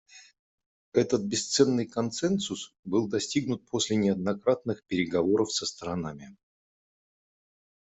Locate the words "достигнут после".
3.07-3.97